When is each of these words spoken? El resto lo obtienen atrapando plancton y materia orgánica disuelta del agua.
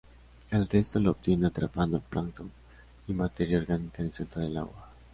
El 0.49 0.67
resto 0.67 0.99
lo 0.99 1.11
obtienen 1.11 1.45
atrapando 1.45 1.99
plancton 1.99 2.51
y 3.07 3.13
materia 3.13 3.59
orgánica 3.59 4.01
disuelta 4.01 4.39
del 4.39 4.57
agua. 4.57 4.89